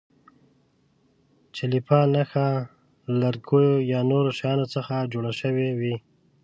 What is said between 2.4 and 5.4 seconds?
له لرګیو یا نورو شیانو څخه جوړه